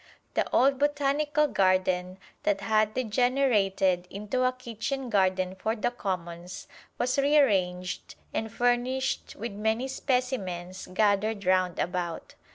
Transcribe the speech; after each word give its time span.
The 0.33 0.49
old 0.49 0.79
Botanical 0.79 1.45
Garden 1.45 2.17
that 2.41 2.61
had 2.61 2.95
degenerated 2.95 4.07
into 4.09 4.43
a 4.45 4.51
kitchen 4.51 5.11
garden 5.11 5.53
for 5.53 5.75
the 5.75 5.91
Commons 5.91 6.67
was 6.97 7.19
rearranged 7.19 8.15
and 8.33 8.51
furnished 8.51 9.35
with 9.35 9.51
many 9.51 9.87
specimens 9.87 10.87
gathered 10.91 11.45
round 11.45 11.77
about. 11.77 12.33